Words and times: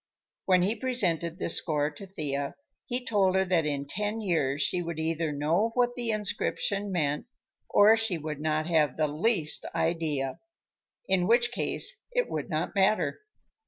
When 0.45 0.63
he 0.63 0.73
presented 0.73 1.37
this 1.37 1.57
score 1.57 1.91
to 1.91 2.07
Thea, 2.07 2.55
he 2.87 3.05
told 3.05 3.35
her 3.35 3.45
that 3.45 3.67
in 3.67 3.85
ten 3.85 4.19
years 4.19 4.63
she 4.63 4.81
would 4.81 4.97
either 4.97 5.31
know 5.31 5.69
what 5.75 5.93
the 5.93 6.09
inscription 6.09 6.91
meant, 6.91 7.27
or 7.69 7.95
she 7.95 8.17
would 8.17 8.41
not 8.41 8.65
have 8.65 8.95
the 8.95 9.07
least 9.07 9.63
idea, 9.75 10.39
in 11.07 11.27
which 11.27 11.51
case 11.51 12.01
it 12.13 12.31
would 12.31 12.49
not 12.49 12.73
matter. 12.73 13.19